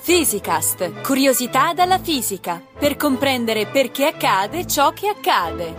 [0.00, 5.74] Fisicast, curiosità dalla fisica, per comprendere perché accade ciò che accade.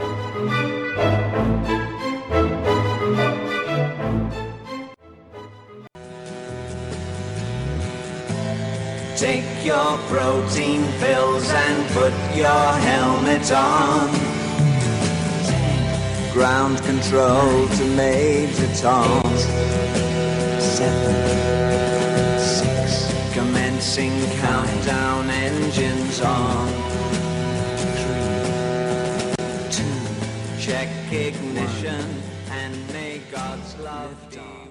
[9.15, 14.34] Take your protein pills and put your helmet on.
[16.35, 19.23] Ground control to Major Tom.
[20.59, 21.15] Seven,
[22.37, 24.11] six, commencing
[24.41, 26.67] countdown engines on.
[28.01, 32.05] Three, two, check ignition
[32.51, 34.64] and may God's love be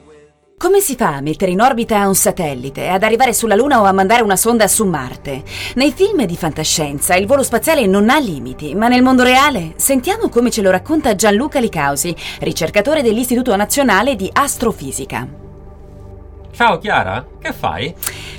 [0.64, 3.92] Come si fa a mettere in orbita un satellite, ad arrivare sulla Luna o a
[3.92, 5.42] mandare una sonda su Marte?
[5.74, 10.30] Nei film di fantascienza il volo spaziale non ha limiti, ma nel mondo reale sentiamo
[10.30, 15.43] come ce lo racconta Gianluca Licausi, ricercatore dell'Istituto Nazionale di Astrofisica.
[16.55, 17.93] Ciao Chiara, che fai?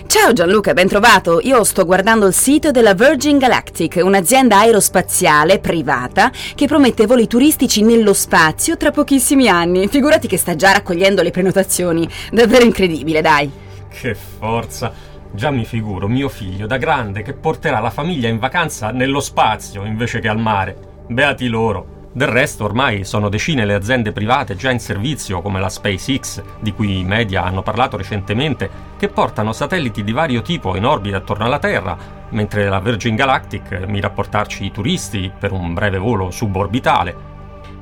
[0.07, 1.41] Ciao Gianluca, ben trovato.
[1.41, 7.81] Io sto guardando il sito della Virgin Galactic, un'azienda aerospaziale privata che promette voli turistici
[7.83, 9.89] nello spazio tra pochissimi anni.
[9.89, 12.07] Figurati che sta già raccogliendo le prenotazioni.
[12.31, 13.51] Davvero incredibile, dai.
[13.89, 14.93] Che forza!
[15.31, 19.83] Già mi figuro mio figlio da grande che porterà la famiglia in vacanza nello spazio
[19.83, 20.77] invece che al mare.
[21.07, 21.94] Beati loro.
[22.15, 26.71] Del resto ormai sono decine le aziende private già in servizio come la SpaceX, di
[26.71, 31.43] cui i media hanno parlato recentemente, che portano satelliti di vario tipo in orbita attorno
[31.43, 31.97] alla Terra,
[32.29, 37.33] mentre la Virgin Galactic mira a portarci i turisti per un breve volo suborbitale.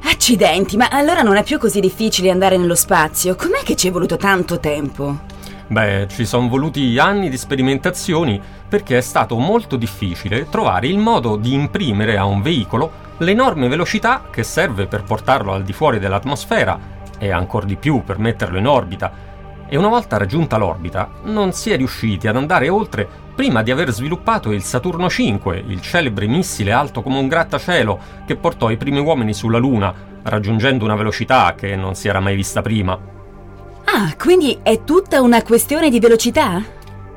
[0.06, 3.36] Accidenti, ma allora non è più così difficile andare nello spazio.
[3.36, 5.33] Com'è che ci è voluto tanto tempo?
[5.68, 11.38] Beh, ci sono voluti anni di sperimentazioni perché è stato molto difficile trovare il modo
[11.38, 17.02] di imprimere a un veicolo l'enorme velocità che serve per portarlo al di fuori dell'atmosfera
[17.18, 19.32] e ancora di più per metterlo in orbita.
[19.68, 23.92] E una volta raggiunta l'orbita non si è riusciti ad andare oltre prima di aver
[23.92, 29.00] sviluppato il Saturno V, il celebre missile alto come un grattacielo che portò i primi
[29.00, 29.94] uomini sulla Luna,
[30.24, 33.23] raggiungendo una velocità che non si era mai vista prima.
[33.96, 36.64] Ah, quindi è tutta una questione di velocità?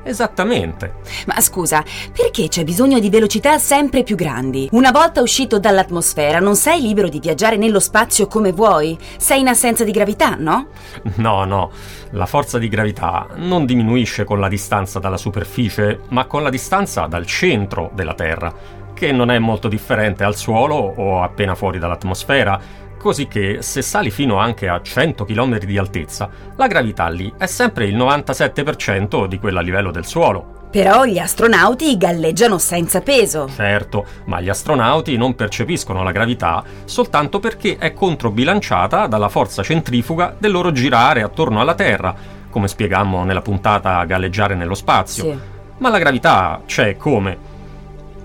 [0.02, 0.96] Esattamente.
[1.24, 1.82] Ma scusa,
[2.12, 4.68] perché c'è bisogno di velocità sempre più grandi?
[4.72, 8.98] Una volta uscito dall'atmosfera non sei libero di viaggiare nello spazio come vuoi?
[9.16, 10.66] Sei in assenza di gravità, no?
[11.14, 11.70] No, no,
[12.10, 17.06] la forza di gravità non diminuisce con la distanza dalla superficie, ma con la distanza
[17.06, 18.52] dal centro della Terra,
[18.92, 24.10] che non è molto differente al suolo o appena fuori dall'atmosfera, così che se sali
[24.10, 29.38] fino anche a 100 km di altezza, la gravità lì è sempre il 97% di
[29.38, 30.66] quella a livello del suolo.
[30.72, 33.48] Però gli astronauti galleggiano senza peso.
[33.48, 40.34] Certo, ma gli astronauti non percepiscono la gravità soltanto perché è controbilanciata dalla forza centrifuga
[40.36, 42.12] del loro girare attorno alla Terra,
[42.50, 45.22] come spiegammo nella puntata Galleggiare nello spazio.
[45.22, 45.38] Sì.
[45.78, 47.54] Ma la gravità c'è come?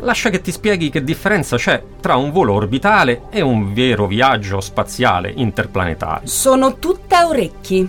[0.03, 4.59] Lascia che ti spieghi che differenza c'è tra un volo orbitale e un vero viaggio
[4.59, 6.27] spaziale interplanetario.
[6.27, 7.87] Sono tutta orecchi.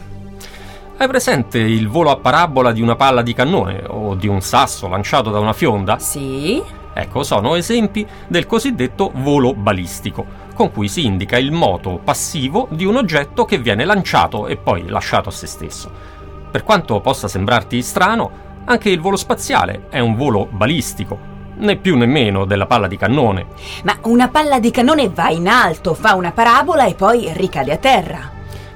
[0.98, 4.88] Hai presente il volo a parabola di una palla di cannone o di un sasso
[4.88, 5.98] lanciato da una fionda?
[5.98, 6.62] Sì?
[6.92, 12.84] Ecco, sono esempi del cosiddetto volo balistico, con cui si indica il moto passivo di
[12.84, 15.90] un oggetto che viene lanciato e poi lasciato a se stesso.
[16.50, 21.96] Per quanto possa sembrarti strano, anche il volo spaziale è un volo balistico, né più
[21.96, 23.46] né meno della palla di cannone.
[23.84, 27.76] Ma una palla di cannone va in alto, fa una parabola e poi ricade a
[27.76, 28.30] terra.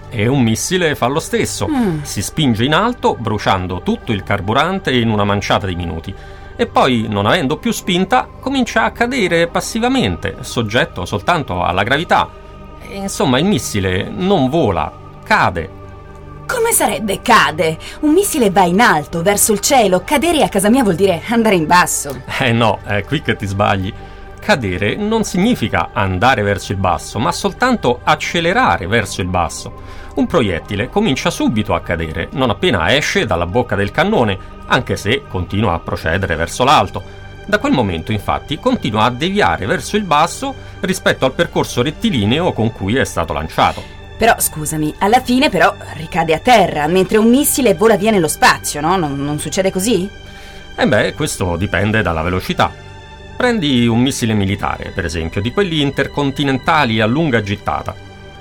[0.09, 1.69] E un missile fa lo stesso.
[1.69, 2.03] Mm.
[2.03, 6.15] Si spinge in alto, bruciando tutto il carburante in una manciata di minuti.
[6.59, 12.31] E poi, non avendo più spinta, comincia a cadere passivamente, soggetto soltanto alla gravità.
[12.92, 14.91] Insomma, il missile non vola,
[15.22, 15.84] cade.
[16.46, 17.76] Come sarebbe cade?
[18.00, 20.02] Un missile va in alto, verso il cielo.
[20.04, 22.22] Cadere a casa mia vuol dire andare in basso.
[22.38, 23.92] Eh no, è qui che ti sbagli.
[24.38, 29.72] Cadere non significa andare verso il basso, ma soltanto accelerare verso il basso.
[30.15, 35.24] Un proiettile comincia subito a cadere, non appena esce dalla bocca del cannone, anche se
[35.28, 37.03] continua a procedere verso l'alto.
[37.44, 42.72] Da quel momento, infatti, continua a deviare verso il basso rispetto al percorso rettilineo con
[42.72, 43.96] cui è stato lanciato.
[44.16, 48.80] Però scusami, alla fine però ricade a terra, mentre un missile vola via nello spazio,
[48.80, 48.97] no?
[48.97, 50.09] Non, non succede così?
[50.74, 52.72] E beh, questo dipende dalla velocità.
[53.36, 57.95] Prendi un missile militare, per esempio, di quelli intercontinentali a lunga gittata.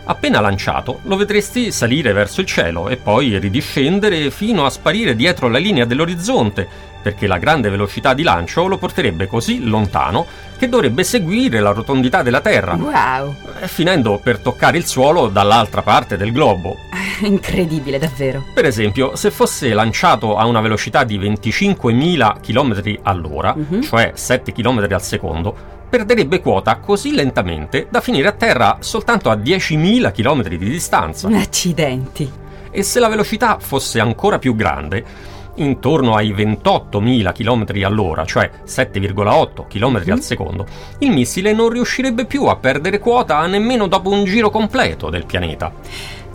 [0.06, 5.50] Appena lanciato, lo vedresti salire verso il cielo e poi ridiscendere fino a sparire dietro
[5.50, 6.68] la linea dell'orizzonte,
[7.06, 10.26] perché la grande velocità di lancio lo porterebbe così lontano
[10.58, 15.84] che dovrebbe seguire la rotondità della Terra, Wow, eh, finendo per toccare il suolo dall'altra
[15.84, 16.78] parte del globo.
[17.22, 18.44] incredibile davvero.
[18.56, 23.84] Per esempio, se fosse lanciato a una velocità di 25.000 km all'ora, Mhm.
[23.84, 25.56] cioè 7 km al secondo,
[25.88, 31.28] perderebbe quota così lentamente da finire a terra soltanto a 10.000 km di distanza.
[31.28, 32.28] Accidenti.
[32.72, 39.68] E se la velocità fosse ancora più grande, intorno ai 28.000 km all'ora, cioè 7,8
[39.68, 40.66] km al secondo,
[41.00, 45.72] il missile non riuscirebbe più a perdere quota nemmeno dopo un giro completo del pianeta.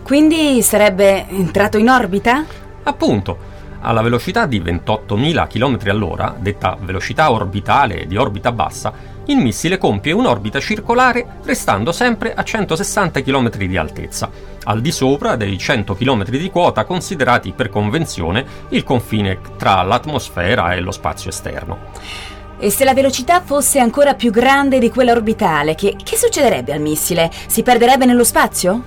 [0.02, 2.44] Quindi sarebbe entrato in orbita?
[2.82, 3.38] Appunto,
[3.80, 8.92] alla velocità di 28.000 km all'ora, detta velocità orbitale di orbita bassa,
[9.30, 14.30] il missile compie un'orbita circolare restando sempre a 160 km di altezza,
[14.64, 20.74] al di sopra dei 100 km di quota considerati per convenzione il confine tra l'atmosfera
[20.74, 21.78] e lo spazio esterno.
[22.58, 26.80] E se la velocità fosse ancora più grande di quella orbitale, che, che succederebbe al
[26.80, 27.30] missile?
[27.46, 28.82] Si perderebbe nello spazio?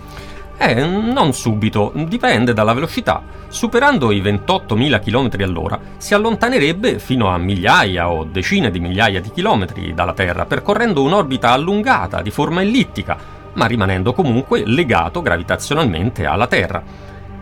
[0.65, 3.21] Eh, non subito, dipende dalla velocità.
[3.50, 9.30] Superando i 28.000 km all'ora si allontanerebbe fino a migliaia o decine di migliaia di
[9.30, 13.18] chilometri dalla Terra, percorrendo un'orbita allungata di forma ellittica,
[13.56, 16.81] ma rimanendo comunque legato gravitazionalmente alla Terra.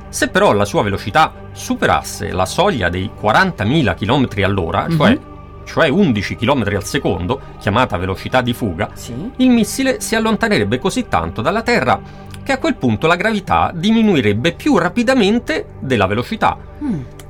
[0.09, 5.17] Se però la sua velocità superasse la soglia dei 40.000 km all'ora, cioè,
[5.71, 9.13] cioè 11 km al secondo, chiamata velocità di fuga, Sì.
[9.37, 11.97] il missile si allontanerebbe così tanto dalla Terra
[12.43, 16.57] che a quel punto la gravità diminuirebbe più rapidamente della velocità.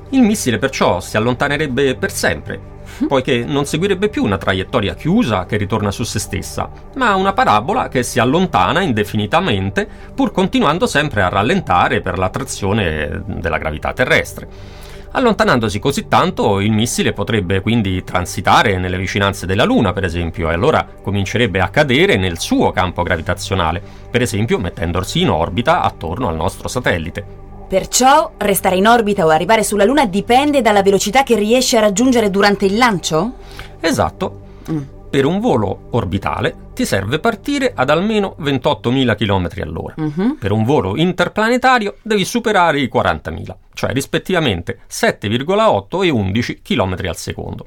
[0.10, 2.60] Il missile perciò si allontanerebbe per sempre,
[3.08, 7.90] poiché non seguirebbe più una traiettoria chiusa che ritorna su se stessa, ma una parabola
[7.90, 14.80] che si allontana indefinitamente pur continuando sempre a rallentare per l'attrazione della gravità terrestre.
[15.14, 20.54] Allontanandosi così tanto, il missile potrebbe quindi transitare nelle vicinanze della Luna, per esempio, e
[20.54, 26.36] allora comincerebbe a cadere nel suo campo gravitazionale, per esempio mettendosi in orbita attorno al
[26.36, 27.26] nostro satellite.
[27.68, 32.30] Perciò restare in orbita o arrivare sulla Luna dipende dalla velocità che riesce a raggiungere
[32.30, 33.34] durante il lancio?
[33.82, 34.40] Esatto.
[34.72, 34.82] Mm.
[35.12, 39.94] Per un volo orbitale ti serve partire ad almeno 28.000 km all'ora.
[39.98, 40.38] Mhm.
[40.40, 47.18] Per un volo interplanetario devi superare i 40.000, cioè rispettivamente 7,8 e 11 km al
[47.18, 47.66] secondo.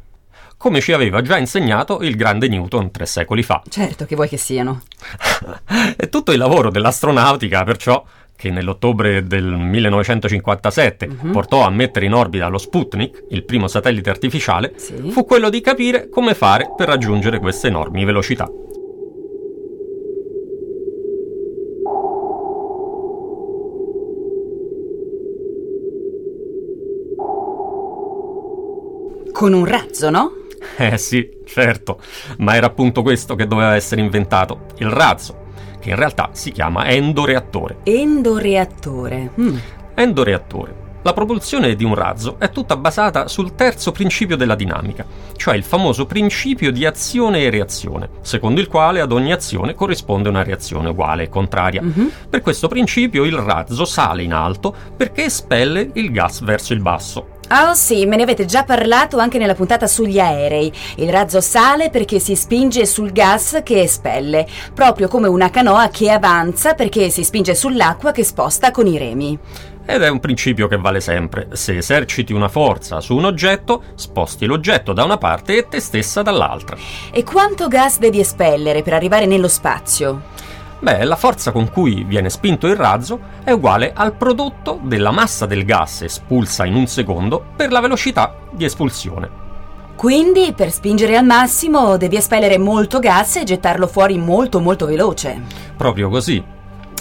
[0.56, 3.62] Come ci aveva già insegnato il grande Newton tre secoli fa.
[3.68, 4.80] Certo che vuoi che siano.
[5.96, 8.02] È tutto il lavoro dell'astronautica, perciò,
[8.36, 11.30] che nell'ottobre del 1957 Mhm.
[11.32, 14.94] portò a mettere in orbita lo Sputnik, il primo satellite artificiale, Sì.
[15.10, 18.48] fu quello di capire come fare per raggiungere queste enormi velocità.
[29.32, 30.32] Con un razzo, no?
[30.78, 32.00] Eh sì, certo,
[32.38, 35.43] ma era appunto questo che doveva essere inventato, il razzo,
[35.84, 37.76] che in realtà si chiama endoreattore.
[37.82, 39.30] Endoreattore.
[39.38, 39.56] Mm.
[39.94, 40.82] Endoreattore.
[41.02, 45.04] La propulsione di un razzo è tutta basata sul terzo principio della dinamica,
[45.36, 50.30] cioè il famoso principio di azione e reazione, secondo il quale ad ogni azione corrisponde
[50.30, 51.82] una reazione uguale e contraria.
[51.82, 52.10] Mhm.
[52.30, 57.33] Per questo principio il razzo sale in alto perché espelle il gas verso il basso.
[57.50, 60.72] Oh sì, me ne avete già parlato anche nella puntata sugli aerei.
[60.96, 66.10] Il razzo sale perché si spinge sul gas che espelle, proprio come una canoa che
[66.10, 69.38] avanza perché si spinge sull'acqua che sposta con i remi.
[69.86, 71.48] Ed è un principio che vale sempre.
[71.52, 76.22] Se eserciti una forza su un oggetto, sposti l'oggetto da una parte e te stessa
[76.22, 76.76] dall'altra.
[77.12, 80.22] E quanto gas devi espellere per arrivare nello spazio?
[80.84, 85.46] Beh, la forza con cui viene spinto il razzo è uguale al prodotto della massa
[85.46, 89.30] del gas espulsa in un secondo per la velocità di espulsione.
[89.96, 95.40] Quindi, per spingere al massimo, devi espellere molto gas e gettarlo fuori molto molto veloce.
[95.74, 96.44] Proprio così.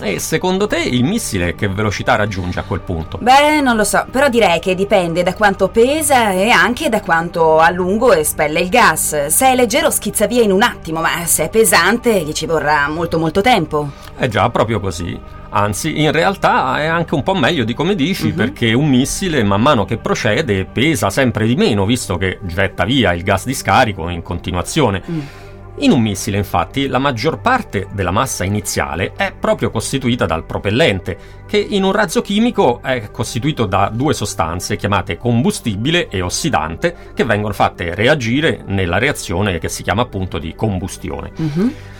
[0.02, 3.18] E secondo te il missile che velocità raggiunge a quel punto?
[3.22, 7.60] Beh, non lo so, però direi che dipende da quanto pesa e anche da quanto
[7.60, 9.28] a lungo espelle il gas.
[9.28, 12.90] Se è leggero schizza via in un attimo, ma se è pesante gli ci vorrà
[12.90, 13.92] molto molto tempo.
[14.16, 15.18] È già proprio così.
[15.56, 19.62] Anzi, in realtà è anche un po' meglio di come dici, perché un missile, man
[19.62, 24.10] mano che procede, pesa sempre di meno, visto che getta via il gas di scarico
[24.10, 25.42] in continuazione.
[25.78, 31.18] In un missile, infatti, la maggior parte della massa iniziale è proprio costituita dal propellente,
[31.48, 37.26] che in un razzo chimico è costituito da due sostanze chiamate combustibile e ossidante, che
[37.26, 41.32] vengono fatte reagire nella reazione che si chiama appunto di combustione.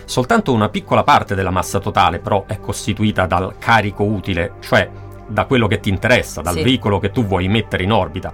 [0.06, 4.88] Soltanto una piccola parte della massa totale però è costituita dal carico utile, cioè
[5.26, 6.62] da quello che ti interessa, dal Sì.
[6.64, 8.32] veicolo che tu vuoi mettere in orbita.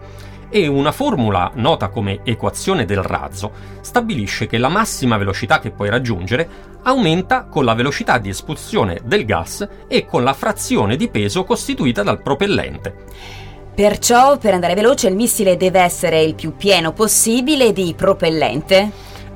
[0.49, 3.51] E una formula nota come equazione del razzo
[3.81, 6.47] stabilisce che la massima velocità che puoi raggiungere
[6.83, 12.03] aumenta con la velocità di espulsione del gas e con la frazione di peso costituita
[12.03, 12.95] dal propellente.
[13.75, 18.91] Perciò, per andare veloce, il missile deve essere il più pieno possibile di propellente.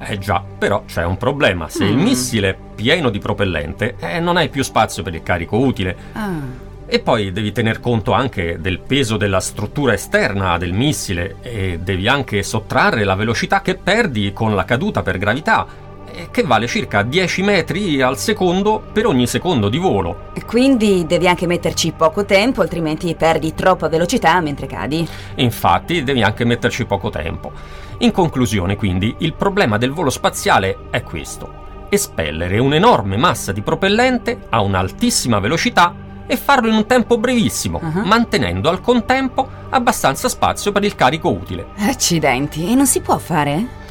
[0.05, 1.69] Eh già, però c'è un problema.
[1.69, 2.01] Se il Mm.
[2.01, 5.95] missile è pieno di propellente, eh, non hai più spazio per il carico utile.
[6.13, 6.71] Ah.
[6.85, 12.07] E poi devi tener conto anche del peso della struttura esterna del missile e devi
[12.07, 15.65] anche sottrarre la velocità che perdi con la caduta per gravità,
[16.11, 20.31] eh, che vale circa 10 metri al secondo per ogni secondo di volo.
[20.45, 25.07] Quindi devi anche metterci poco tempo, altrimenti perdi troppa velocità mentre cadi.
[25.35, 27.51] Infatti devi anche metterci poco tempo.
[27.99, 31.61] In conclusione, quindi, il problema del volo spaziale è questo.
[31.89, 38.03] Espellere un'enorme massa di propellente a un'altissima velocità e farlo in un tempo brevissimo, Ah.
[38.03, 41.67] mantenendo al contempo abbastanza spazio per il carico utile.
[41.77, 43.81] Accidenti, e non si può fare?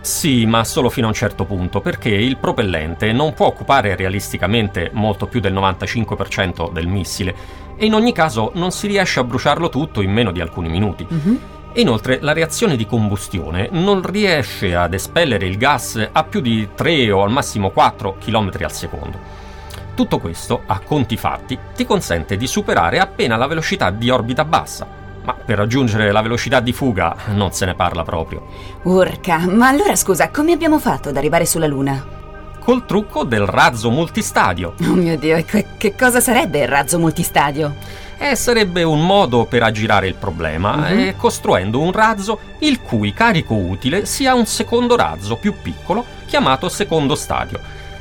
[0.00, 4.90] Sì, ma solo fino a un certo punto, perché il propellente non può occupare realisticamente
[4.94, 7.34] molto più del 95% del missile
[7.76, 11.06] e in ogni caso non si riesce a bruciarlo tutto in meno di alcuni minuti.
[11.72, 16.68] E Inoltre la reazione di combustione non riesce ad espellere il gas a più di
[16.74, 19.18] 3 o al massimo 4 km al secondo.
[20.00, 24.86] Tutto questo, a conti fatti, ti consente di superare appena la velocità di orbita bassa,
[25.22, 28.46] ma per raggiungere la velocità di fuga non se ne parla proprio.
[28.84, 32.02] Urca, ma allora scusa, come abbiamo fatto ad arrivare sulla Luna?
[32.60, 34.72] Col trucco del razzo multistadio.
[34.84, 37.74] Oh mio Dio, e che, che cosa sarebbe il razzo multistadio?
[38.16, 40.98] E sarebbe un modo per aggirare il problema, Mhm.
[40.98, 46.70] eh, costruendo un razzo il cui carico utile sia un secondo razzo più piccolo, chiamato
[46.70, 47.60] secondo stadio.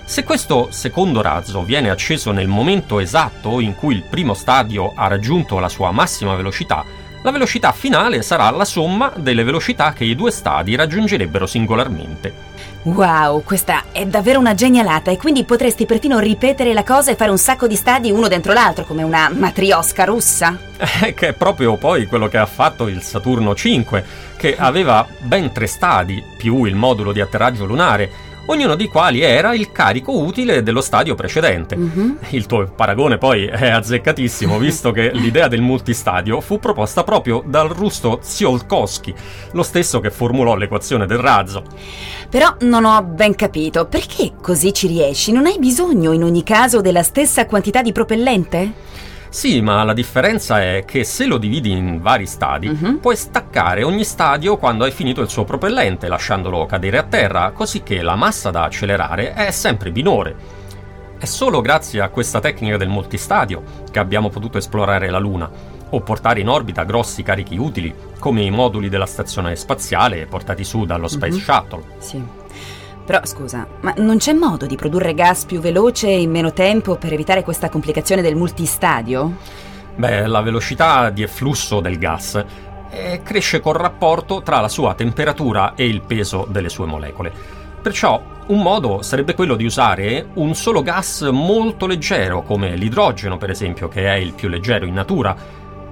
[0.10, 5.06] Se questo secondo razzo viene acceso nel momento esatto in cui il primo stadio ha
[5.06, 6.84] raggiunto la sua massima velocità,
[7.22, 12.34] la velocità finale sarà la somma delle velocità che i due stadi raggiungerebbero singolarmente.
[12.84, 17.30] Wow, questa è davvero una genialata e quindi potresti perfino ripetere la cosa e fare
[17.30, 20.58] un sacco di stadi uno dentro l'altro, come una matriosca russa.
[21.01, 24.06] Eh, che è proprio poi quello che ha fatto il Saturno 5,
[24.38, 28.10] che aveva ben tre stadi più il modulo di atterraggio lunare,
[28.50, 31.75] ognuno dei quali era il carico utile dello stadio precedente.
[31.75, 32.18] Mhm.
[32.29, 37.70] Il tuo paragone poi è azzeccatissimo, visto che l'idea del multistadio fu proposta proprio dal
[37.70, 39.13] rusto Tsiolkovsky,
[39.51, 41.63] lo stesso che formulò l'equazione del razzo.
[42.29, 45.32] Però non ho ben capito, perché così ci riesci?
[45.32, 48.88] Non hai bisogno in ogni caso della stessa quantità di propellente?
[49.30, 52.98] Sì, ma la differenza è che se lo dividi in vari stadi, Mhm.
[53.00, 57.84] puoi staccare ogni stadio quando hai finito il suo propellente, lasciandolo cadere a terra, così
[57.84, 60.58] che la massa da accelerare è sempre minore.
[61.20, 65.50] È solo grazie a questa tecnica del multistadio che abbiamo potuto esplorare la Luna,
[65.92, 70.86] o portare in orbita grossi carichi utili, come i moduli della stazione spaziale portati su
[70.86, 71.40] dallo Space Mhm.
[71.44, 71.84] Shuttle.
[72.00, 72.24] Sì.
[73.10, 76.96] Però scusa, ma non c'è modo di produrre gas più veloce e in meno tempo
[76.96, 79.36] per evitare questa complicazione del multistadio?
[79.96, 82.46] Beh, la velocità di efflusso del gas
[82.92, 87.34] eh, cresce col rapporto tra la sua temperatura e il peso delle sue molecole.
[87.82, 93.50] Perciò un modo sarebbe quello di usare un solo gas molto leggero, come l'idrogeno per
[93.50, 95.36] esempio, che è il più leggero in natura.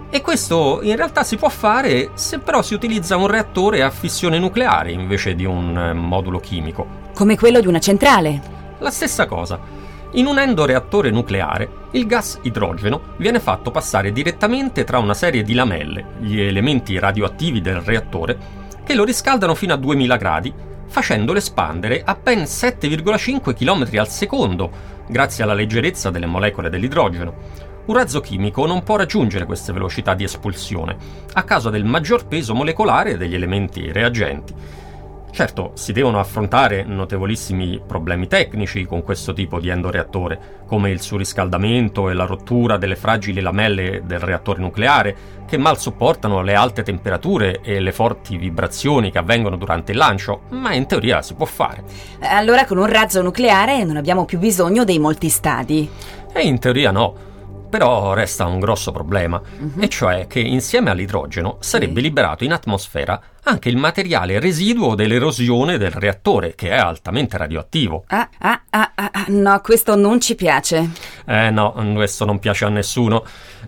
[0.09, 4.39] E questo in realtà si può fare se però si utilizza un reattore a fissione
[4.39, 7.05] nucleare invece di un eh, modulo chimico.
[7.13, 8.41] Come quello di una centrale.
[8.79, 9.59] La stessa cosa.
[10.11, 15.53] In un endoreattore nucleare, il gas idrogeno viene fatto passare direttamente tra una serie di
[15.53, 18.37] lamelle, gli elementi radioattivi del reattore,
[18.85, 20.53] che lo riscaldano fino a 2000 gradi,
[20.87, 24.71] facendolo espandere a ben 7,5 km al secondo,
[25.09, 27.65] grazie alla leggerezza delle molecole dell'idrogeno.
[27.87, 30.97] Un razzo chimico non può raggiungere queste velocità di espulsione,
[31.31, 34.53] a causa del maggior peso molecolare degli elementi reagenti.
[35.31, 42.09] Certo, si devono affrontare notevolissimi problemi tecnici con questo tipo di endoreattore, come il surriscaldamento
[42.09, 45.15] e la rottura delle fragili lamelle del reattore nucleare,
[45.47, 50.41] che mal sopportano le alte temperature e le forti vibrazioni che avvengono durante il lancio,
[50.49, 51.83] ma in teoria si può fare.
[52.19, 55.89] Allora con un razzo nucleare non abbiamo più bisogno dei multistadi.
[56.33, 57.26] E in teoria no.
[57.69, 59.41] Però resta un grosso problema,
[59.77, 65.91] e cioè che insieme all'idrogeno sarebbe liberato in atmosfera anche il materiale residuo dell'erosione del
[65.91, 68.03] reattore, che è altamente radioattivo.
[68.07, 70.89] Ah, ah, ah, ah, ah, no, questo non ci piace.
[71.25, 73.23] Eh no, questo non piace a nessuno.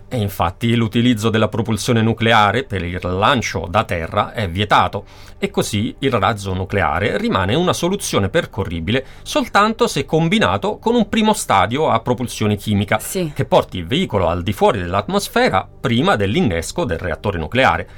[0.08, 5.04] E infatti l'utilizzo della propulsione nucleare per il lancio da terra è vietato
[5.38, 11.32] e così il razzo nucleare rimane una soluzione percorribile soltanto se combinato con un primo
[11.32, 13.32] stadio a propulsione chimica Sì.
[13.34, 17.88] che porti il veicolo al di fuori dell'atmosfera prima dell'innesco del reattore nucleare.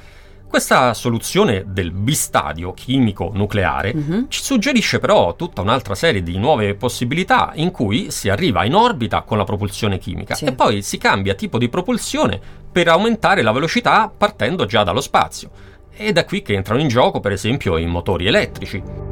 [0.53, 4.25] Questa soluzione del bistadio chimico-nucleare Mhm.
[4.29, 9.23] ci suggerisce però tutta un'altra serie di nuove possibilità in cui si arriva in orbita
[9.23, 10.45] con la propulsione chimica Sì.
[10.45, 12.39] e poi si cambia tipo di propulsione
[12.71, 15.49] per aumentare la velocità partendo già dallo spazio.
[15.91, 19.11] Ed è da qui che entrano in gioco per esempio i motori elettrici.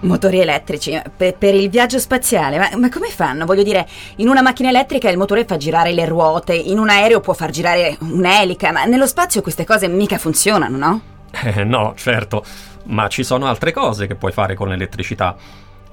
[0.00, 3.46] Motori elettrici per, per il viaggio spaziale, ma, ma come fanno?
[3.46, 3.86] Voglio dire,
[4.16, 7.50] in una macchina elettrica il motore fa girare le ruote, in un aereo può far
[7.50, 11.00] girare un'elica, ma nello spazio queste cose mica funzionano, no?
[11.30, 12.44] Eh, no, certo,
[12.84, 15.36] ma ci sono altre cose che puoi fare con l'elettricità.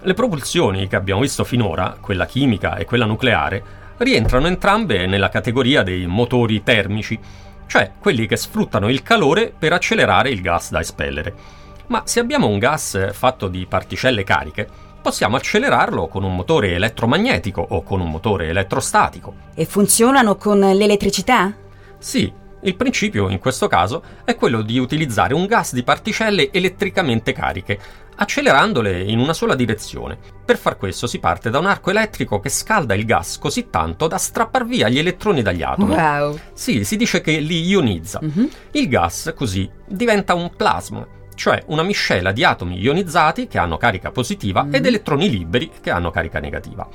[0.02, 3.64] Le propulsioni che abbiamo visto finora, quella chimica e quella nucleare,
[3.98, 7.20] rientrano entrambe nella categoria dei motori termici,
[7.66, 11.64] cioè quelli che sfruttano il calore per accelerare il gas da espellere.
[11.88, 14.68] Ma se abbiamo un gas fatto di particelle cariche,
[15.02, 19.36] possiamo accelerarlo con un motore elettromagnetico o con un motore elettrostatico.
[19.54, 21.54] E funzionano con l'elettricità?
[22.00, 22.32] Sì,
[22.66, 27.78] il principio in questo caso è quello di utilizzare un gas di particelle elettricamente cariche,
[28.16, 30.18] accelerandole in una sola direzione.
[30.44, 34.08] Per far questo si parte da un arco elettrico che scalda il gas così tanto
[34.08, 35.94] da strappar via gli elettroni dagli atomi.
[35.94, 36.40] Wow!
[36.54, 38.20] Sì, si dice che li ionizza.
[38.24, 38.50] Mhm.
[38.72, 44.12] Il gas così diventa un plasma, cioè una miscela di atomi ionizzati che hanno carica
[44.12, 46.88] positiva ed elettroni liberi che hanno carica negativa.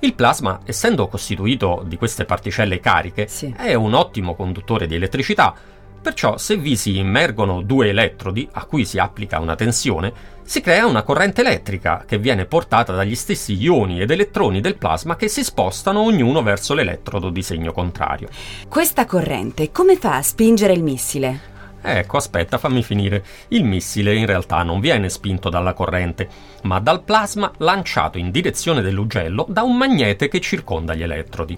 [0.00, 3.54] Il plasma, essendo costituito di queste particelle cariche, Sì.
[3.56, 5.54] è un ottimo conduttore di elettricità,
[6.02, 10.12] perciò se vi si immergono due elettrodi a cui si applica una tensione,
[10.44, 15.16] si crea una corrente elettrica che viene portata dagli stessi ioni ed elettroni del plasma
[15.16, 18.28] che si spostano ognuno verso l'elettrodo di segno contrario.
[18.68, 21.54] Questa corrente come fa a spingere il missile?
[21.88, 23.24] Ecco, aspetta, fammi finire.
[23.48, 26.28] Il missile in realtà non viene spinto dalla corrente,
[26.62, 31.56] ma dal plasma lanciato in direzione dell'ugello da un magnete che circonda gli elettrodi.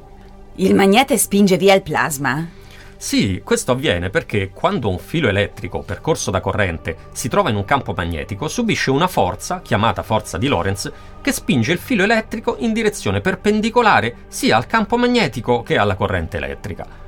[0.57, 2.47] Il magnete spinge via il plasma?
[2.99, 7.65] Sì, questo avviene perché quando un filo elettrico percorso da corrente si trova in un
[7.65, 12.75] campo magnetico, subisce una forza, chiamata forza di Lorentz, che spinge il filo elettrico in
[12.75, 17.08] direzione perpendicolare sia al campo magnetico che alla corrente elettrica.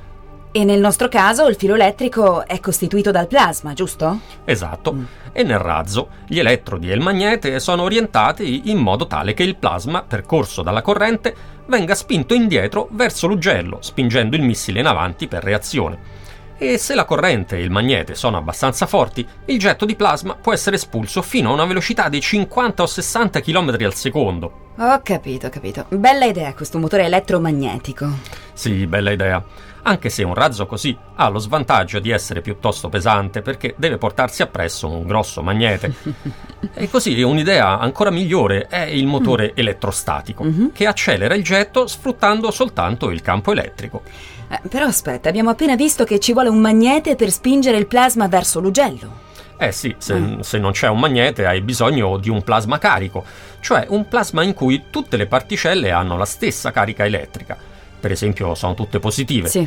[0.53, 4.19] E nel nostro caso il filo elettrico è costituito dal plasma, giusto?
[4.43, 4.93] Esatto.
[5.31, 9.55] E nel razzo gli elettrodi e il magnete sono orientati in modo tale che il
[9.55, 11.33] plasma, percorso dalla corrente,
[11.67, 16.20] venga spinto indietro verso l'ugello, spingendo il missile in avanti per reazione.
[16.63, 20.53] E se la corrente e il magnete sono abbastanza forti, il getto di plasma può
[20.53, 24.73] essere espulso fino a una velocità di 50 o 60 km al secondo.
[24.77, 25.87] Ho capito, ho capito.
[25.89, 28.07] Bella idea questo motore elettromagnetico.
[28.53, 29.43] Sì, bella idea.
[29.81, 34.43] Anche se un razzo così ha lo svantaggio di essere piuttosto pesante perché deve portarsi
[34.43, 35.91] appresso un grosso magnete.
[36.75, 43.09] e così un'idea ancora migliore è il motore elettrostatico, che accelera il getto sfruttando soltanto
[43.09, 44.03] il campo elettrico.
[44.51, 48.27] Eh, però aspetta, abbiamo appena visto che ci vuole un magnete per spingere il plasma
[48.27, 49.29] verso l'ugello.
[49.57, 53.23] Eh sì, se, se non c'è un magnete hai bisogno di un plasma carico,
[53.61, 57.55] cioè un plasma in cui tutte le particelle hanno la stessa carica elettrica.
[57.99, 59.47] Per esempio sono tutte positive.
[59.47, 59.65] Sì.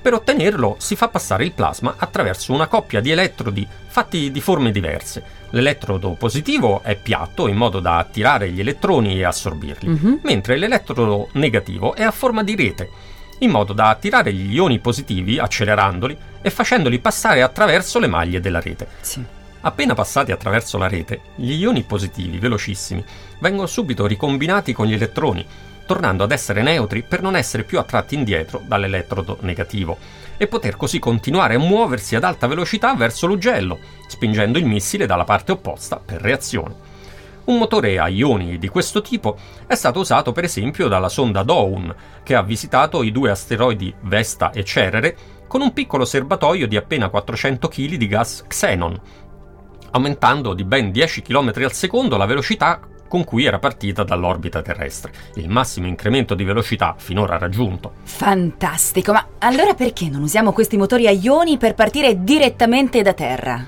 [0.00, 4.70] Per ottenerlo si fa passare il plasma attraverso una coppia di elettrodi fatti di forme
[4.72, 5.22] diverse.
[5.50, 10.20] L'elettrodo positivo è piatto in modo da attirare gli elettroni e assorbirli, Mhm.
[10.22, 12.88] mentre l'elettrodo negativo è a forma di rete,
[13.40, 18.60] in modo da attirare gli ioni positivi accelerandoli e facendoli passare attraverso le maglie della
[18.60, 18.88] rete.
[19.00, 19.24] Sì.
[19.60, 23.04] Appena passati attraverso la rete, gli ioni positivi, velocissimi,
[23.40, 25.44] vengono subito ricombinati con gli elettroni,
[25.86, 29.98] tornando ad essere neutri per non essere più attratti indietro dall'elettrodo negativo
[30.36, 35.24] e poter così continuare a muoversi ad alta velocità verso l'ugello, spingendo il missile dalla
[35.24, 36.85] parte opposta per reazione.
[37.46, 39.36] Un motore a ioni di questo tipo
[39.68, 44.50] è stato usato per esempio dalla sonda Dawn, che ha visitato i due asteroidi Vesta
[44.50, 49.00] e Cerere con un piccolo serbatoio di appena 400 kg di gas xenon,
[49.92, 55.12] aumentando di ben 10 km al secondo la velocità con cui era partita dall'orbita terrestre,
[55.36, 57.92] il massimo incremento di velocità finora raggiunto.
[58.02, 63.64] Fantastico, ma allora perché non usiamo questi motori a ioni per partire direttamente da Terra?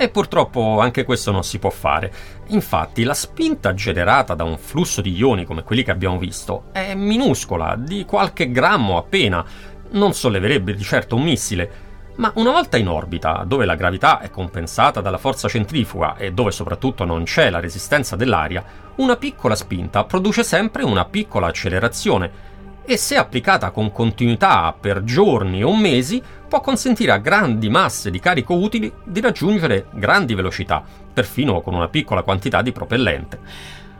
[0.00, 2.10] E purtroppo anche questo non si può fare.
[2.46, 6.94] Infatti la spinta generata da un flusso di ioni come quelli che abbiamo visto è
[6.94, 9.44] minuscola, di qualche grammo appena,
[9.90, 11.70] non solleverebbe di certo un missile.
[12.16, 16.50] Ma una volta in orbita, dove la gravità è compensata dalla forza centrifuga e dove
[16.50, 18.64] soprattutto non c'è la resistenza dell'aria,
[18.96, 22.48] una piccola spinta produce sempre una piccola accelerazione
[22.92, 28.18] e se applicata con continuità per giorni o mesi può consentire a grandi masse di
[28.18, 33.38] carico utili di raggiungere grandi velocità, perfino con una piccola quantità di propellente.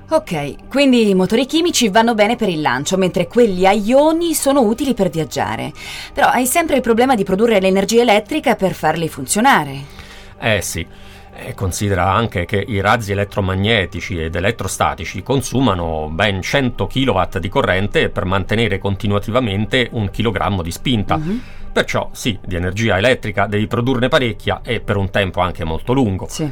[0.09, 4.63] Ok, quindi i motori chimici vanno bene per il lancio, mentre quelli a ioni sono
[4.63, 5.73] utili per viaggiare.
[6.13, 9.85] Però hai sempre il problema di produrre l'energia elettrica per farli funzionare.
[10.41, 10.85] Eh sì.
[11.43, 18.11] E considera anche che i razzi elettromagnetici ed elettrostatici consumano ben 100 kW di corrente
[18.11, 21.17] per mantenere continuativamente un chilogrammo di spinta.
[21.17, 21.39] Mm-hmm.
[21.73, 26.27] Perciò sì, di energia elettrica devi produrne parecchia e per un tempo anche molto lungo.
[26.29, 26.51] Sì.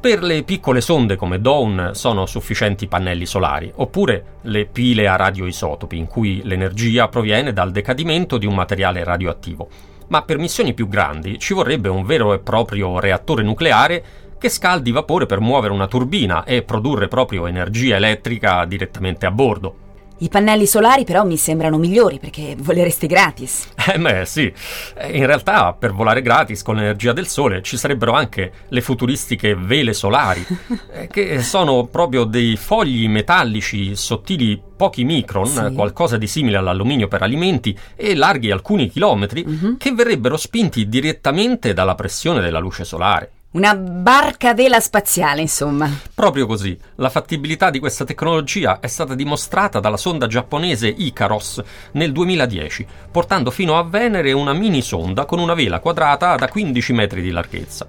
[0.00, 5.96] Per le piccole sonde come Dawn sono sufficienti pannelli solari, oppure le pile a radioisotopi,
[5.96, 9.68] in cui l'energia proviene dal decadimento di un materiale radioattivo.
[10.08, 14.04] Ma per missioni più grandi ci vorrebbe un vero e proprio reattore nucleare
[14.38, 19.86] che scaldi vapore per muovere una turbina e produrre proprio energia elettrica direttamente a bordo.
[20.20, 23.68] I pannelli solari però mi sembrano migliori perché voleresti gratis.
[23.92, 24.52] Eh beh sì,
[24.96, 29.54] Eh, in realtà per volare gratis con l'energia del sole ci sarebbero anche le futuristiche
[29.54, 30.44] vele solari,
[30.92, 35.72] eh, che sono proprio dei fogli metallici sottili pochi micron, Sì.
[35.72, 39.76] qualcosa di simile all'alluminio per alimenti e larghi alcuni chilometri, Mhm.
[39.76, 43.30] che verrebbero spinti direttamente dalla pressione della luce solare.
[43.58, 45.90] Una barca vela spaziale, insomma.
[46.14, 51.60] Proprio così, la fattibilità di questa tecnologia è stata dimostrata dalla sonda giapponese Icaros
[51.94, 56.92] nel 2010, portando fino a Venere una mini sonda con una vela quadrata da 15
[56.92, 57.88] metri di larghezza.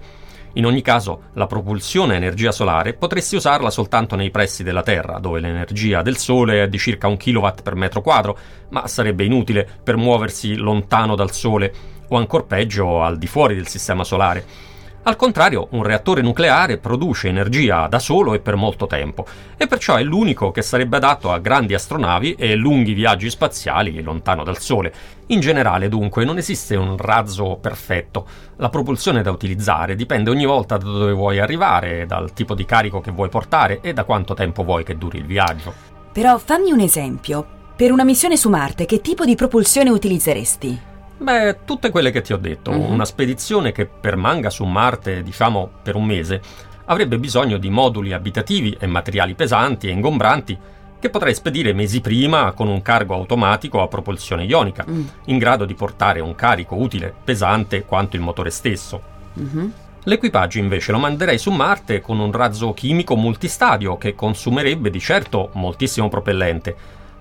[0.53, 5.19] In ogni caso, la propulsione a energia solare potresti usarla soltanto nei pressi della Terra,
[5.19, 8.35] dove l'energia del Sole è di circa un kilowatt per metro quadro,
[8.69, 11.71] ma sarebbe inutile per muoversi lontano dal Sole
[12.07, 14.68] o ancor peggio al di fuori del Sistema Solare.
[15.09, 19.25] Al contrario, un reattore nucleare produce energia da solo e per molto tempo,
[19.57, 24.43] e perciò è l'unico che sarebbe adatto a grandi astronavi e lunghi viaggi spaziali lontano
[24.43, 24.93] dal Sole.
[25.29, 28.27] In generale, dunque, non esiste un razzo perfetto.
[28.57, 33.01] La propulsione da utilizzare dipende ogni volta da dove vuoi arrivare, dal tipo di carico
[33.01, 35.73] che vuoi portare e da quanto tempo vuoi che duri il viaggio.
[36.13, 37.43] Però fammi un esempio.
[37.75, 40.88] Per una missione su Marte, che tipo di propulsione utilizzeresti?
[41.21, 42.71] Beh, tutte quelle che ti ho detto.
[42.71, 42.91] Mhm.
[42.91, 46.41] Una spedizione che permanga su Marte, diciamo, per un mese,
[46.85, 50.57] avrebbe bisogno di moduli abitativi e materiali pesanti e ingombranti
[50.99, 55.01] che potrei spedire mesi prima con un cargo automatico a propulsione ionica, Mm.
[55.25, 59.01] in grado di portare un carico utile, pesante quanto il motore stesso.
[59.33, 59.73] Mhm.
[60.03, 65.49] L'equipaggio invece lo manderei su Marte con un razzo chimico multistadio che consumerebbe di certo
[65.53, 66.75] moltissimo propellente,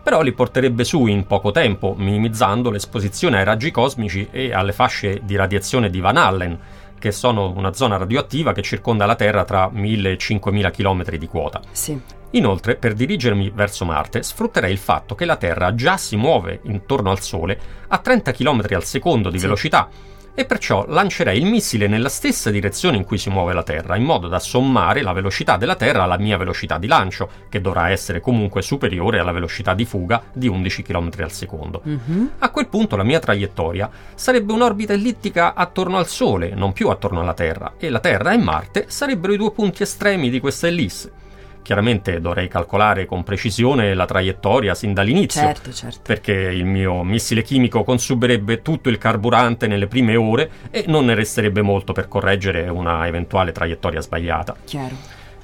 [0.09, 5.21] però li porterebbe su in poco tempo, minimizzando l'esposizione ai raggi cosmici e alle fasce
[5.23, 6.59] di radiazione di Van Allen,
[6.99, 11.27] che sono una zona radioattiva che circonda la Terra tra 1000 e 5000 km di
[11.27, 11.61] quota.
[11.73, 12.01] Sì.
[12.31, 17.11] Inoltre, per dirigermi verso Marte, sfrutterei il fatto che la Terra già si muove intorno
[17.11, 19.45] al Sole a 30 km al secondo di Sì.
[19.45, 19.91] velocità
[20.39, 24.05] e perciò lancerei il missile nella stessa direzione in cui si muove la Terra, in
[24.05, 28.21] modo da sommare la velocità della Terra alla mia velocità di lancio, che dovrà essere
[28.21, 31.81] comunque superiore alla velocità di fuga di 11 km al secondo.
[31.83, 32.31] Mhm.
[32.39, 37.19] A quel punto la mia traiettoria sarebbe un'orbita ellittica attorno al Sole, non più attorno
[37.21, 41.27] alla Terra, e la Terra e Marte sarebbero i due punti estremi di questa ellisse.
[41.69, 45.99] Chiaramente dovrei calcolare con precisione la traiettoria sin dall'inizio, Certo, certo.
[46.03, 51.13] perché il mio missile chimico consumerebbe tutto il carburante nelle prime ore e non ne
[51.15, 54.57] resterebbe molto per correggere una eventuale traiettoria sbagliata.
[54.65, 54.97] Chiaro.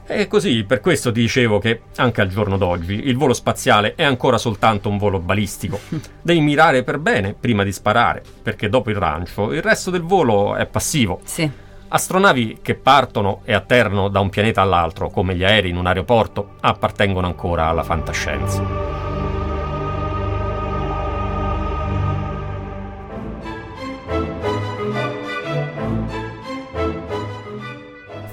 [0.07, 4.03] E così, per questo ti dicevo che anche al giorno d'oggi il volo spaziale è
[4.03, 5.79] ancora soltanto un volo balistico.
[6.23, 10.57] Devi mirare per bene prima di sparare, perché dopo il lancio il resto del volo
[10.57, 11.21] è passivo.
[11.25, 11.51] Sì.
[11.95, 16.55] Astronavi che partono e atterrano da un pianeta all'altro, come gli aerei in un aeroporto,
[16.59, 19.04] appartengono ancora alla fantascienza.